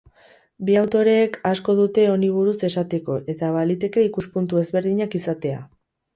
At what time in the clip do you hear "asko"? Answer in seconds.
1.49-1.75